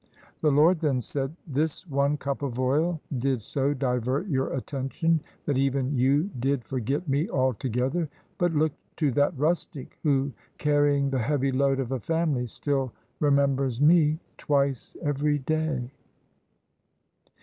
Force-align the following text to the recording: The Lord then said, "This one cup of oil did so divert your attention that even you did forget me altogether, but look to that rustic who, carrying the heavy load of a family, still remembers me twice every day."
The 0.41 0.49
Lord 0.51 0.79
then 0.79 0.99
said, 0.99 1.35
"This 1.45 1.85
one 1.85 2.17
cup 2.17 2.41
of 2.41 2.57
oil 2.57 2.99
did 3.15 3.43
so 3.43 3.71
divert 3.71 4.25
your 4.27 4.51
attention 4.51 5.19
that 5.45 5.59
even 5.59 5.95
you 5.95 6.31
did 6.39 6.63
forget 6.63 7.07
me 7.07 7.29
altogether, 7.29 8.09
but 8.39 8.51
look 8.51 8.71
to 8.97 9.11
that 9.11 9.37
rustic 9.37 9.99
who, 10.01 10.31
carrying 10.57 11.11
the 11.11 11.19
heavy 11.19 11.51
load 11.51 11.79
of 11.79 11.91
a 11.91 11.99
family, 11.99 12.47
still 12.47 12.91
remembers 13.19 13.79
me 13.79 14.17
twice 14.39 14.97
every 15.03 15.37
day." 15.37 15.91